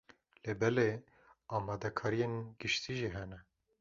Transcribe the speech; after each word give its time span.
Lê 0.43 0.53
belê, 0.61 0.91
amadekariyên 1.55 2.33
giştî 2.59 2.93
jî 2.99 3.09
hene. 3.15 3.39